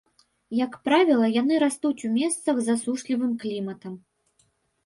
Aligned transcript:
Як 0.59 0.77
правіла, 0.87 1.27
яны 1.41 1.59
растуць 1.65 2.05
у 2.09 2.13
месцах 2.17 2.55
з 2.63 2.65
засушлівым 2.71 3.37
кліматам. 3.45 3.93